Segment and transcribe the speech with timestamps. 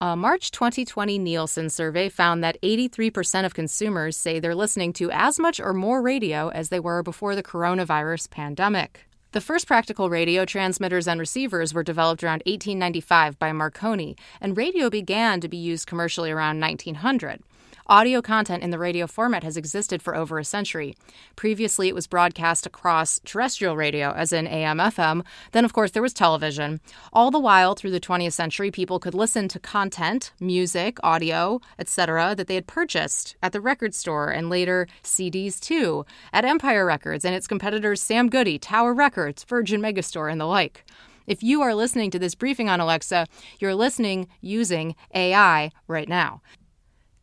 [0.00, 5.40] A March 2020 Nielsen survey found that 83% of consumers say they're listening to as
[5.40, 9.07] much or more radio as they were before the coronavirus pandemic.
[9.32, 14.88] The first practical radio transmitters and receivers were developed around 1895 by Marconi, and radio
[14.88, 17.42] began to be used commercially around 1900.
[17.90, 20.94] Audio content in the radio format has existed for over a century.
[21.36, 25.24] Previously, it was broadcast across terrestrial radio, as in AM FM.
[25.52, 26.82] Then, of course, there was television.
[27.14, 32.34] All the while, through the 20th century, people could listen to content, music, audio, etc.,
[32.36, 37.24] that they had purchased at the record store and later CDs too, at Empire Records
[37.24, 39.17] and its competitors Sam Goody, Tower Records,
[39.48, 40.84] Virgin Megastore, and the like.
[41.26, 43.26] If you are listening to this briefing on Alexa,
[43.60, 46.40] you're listening using AI right now.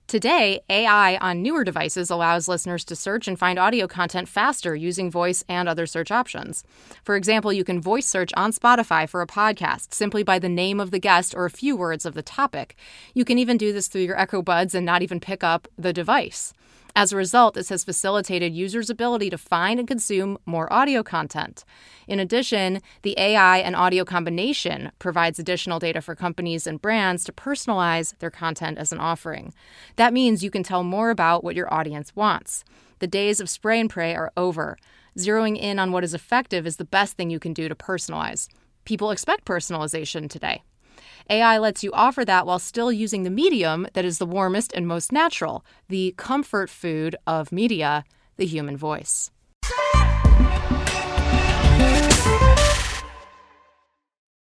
[0.08, 5.10] Today, AI on newer devices allows listeners to search and find audio content faster using
[5.10, 6.64] voice and other search options.
[7.04, 10.80] For example, you can voice search on Spotify for a podcast simply by the name
[10.80, 12.76] of the guest or a few words of the topic.
[13.16, 15.92] You can even do this through your Echo Buds and not even pick up the
[15.92, 16.54] device.
[16.98, 21.66] As a result, this has facilitated users' ability to find and consume more audio content.
[22.08, 27.34] In addition, the AI and audio combination provides additional data for companies and brands to
[27.34, 29.54] personalize their content as an offering.
[29.98, 32.64] That means you can tell more about what your audience wants.
[33.00, 34.78] The days of spray and pray are over.
[35.18, 38.48] Zeroing in on what is effective is the best thing you can do to personalize.
[38.86, 40.64] People expect personalization today.
[41.30, 44.88] AI lets you offer that while still using the medium that is the warmest and
[44.88, 48.04] most natural, the comfort food of media,
[48.38, 49.32] the human voice.